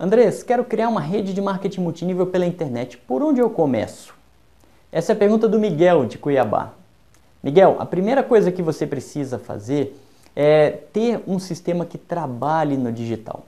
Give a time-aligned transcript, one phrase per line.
[0.00, 2.96] Andrés, quero criar uma rede de marketing multinível pela internet.
[2.96, 4.14] Por onde eu começo?
[4.92, 6.70] Essa é a pergunta do Miguel de Cuiabá.
[7.42, 9.98] Miguel, a primeira coisa que você precisa fazer
[10.36, 13.44] é ter um sistema que trabalhe no digital.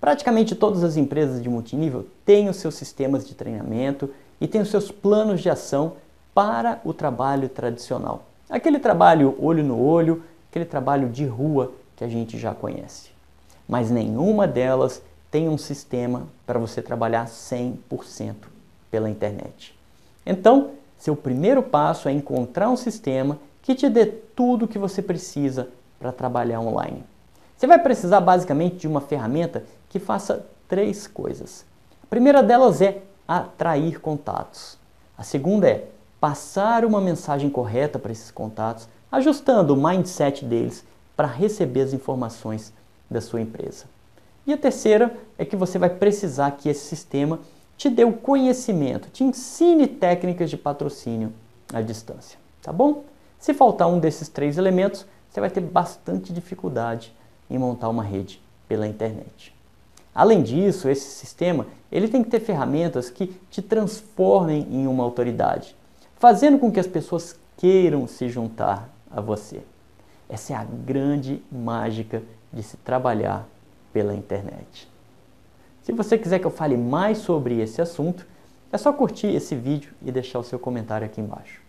[0.00, 4.08] Praticamente todas as empresas de multinível têm os seus sistemas de treinamento
[4.40, 5.92] e têm os seus planos de ação
[6.34, 8.24] para o trabalho tradicional.
[8.48, 13.10] Aquele trabalho olho no olho, aquele trabalho de rua que a gente já conhece.
[13.68, 15.02] Mas nenhuma delas
[15.32, 18.34] tem um sistema para você trabalhar 100%
[18.90, 19.74] pela internet.
[20.26, 25.00] Então, seu primeiro passo é encontrar um sistema que te dê tudo o que você
[25.00, 27.02] precisa para trabalhar online.
[27.56, 31.64] Você vai precisar basicamente de uma ferramenta que faça três coisas.
[32.02, 34.76] A primeira delas é atrair contatos.
[35.16, 35.88] A segunda é
[36.20, 40.84] passar uma mensagem correta para esses contatos, ajustando o mindset deles
[41.16, 42.70] para receber as informações
[43.10, 43.86] da sua empresa.
[44.46, 47.38] E a terceira é que você vai precisar que esse sistema
[47.76, 51.32] te dê o conhecimento, te ensine técnicas de patrocínio
[51.72, 53.04] à distância, tá bom?
[53.38, 57.12] Se faltar um desses três elementos, você vai ter bastante dificuldade
[57.50, 59.54] em montar uma rede pela internet.
[60.14, 65.74] Além disso, esse sistema ele tem que ter ferramentas que te transformem em uma autoridade,
[66.18, 69.62] fazendo com que as pessoas queiram se juntar a você.
[70.28, 72.22] Essa é a grande mágica
[72.52, 73.46] de se trabalhar
[73.92, 74.88] pela internet.
[75.82, 78.26] Se você quiser que eu fale mais sobre esse assunto,
[78.72, 81.60] é só curtir esse vídeo e deixar o seu comentário aqui embaixo.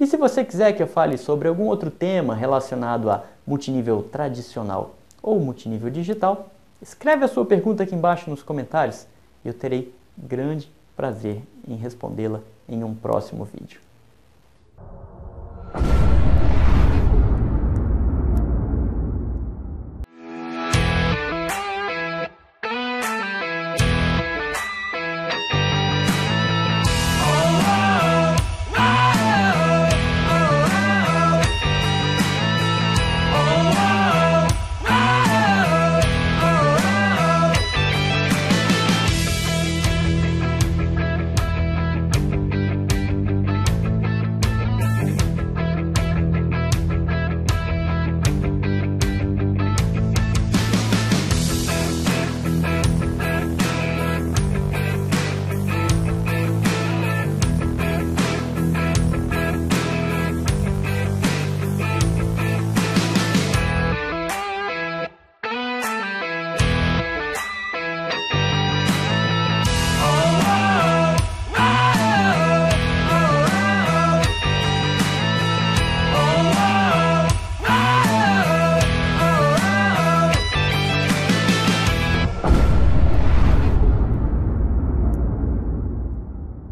[0.00, 4.94] E se você quiser que eu fale sobre algum outro tema relacionado a multinível tradicional
[5.22, 9.06] ou multinível digital, escreve a sua pergunta aqui embaixo nos comentários
[9.44, 13.80] e eu terei grande prazer em respondê-la em um próximo vídeo.